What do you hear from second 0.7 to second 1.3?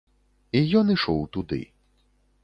ён ішоў